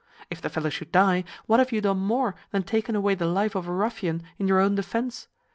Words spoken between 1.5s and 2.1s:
have you done